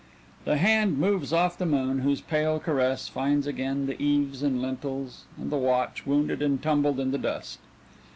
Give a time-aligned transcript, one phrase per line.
[0.45, 5.25] The hand moves off the moon whose pale caress finds again the eaves and lintels,
[5.37, 7.59] and the watch, wounded and tumbled in the dust.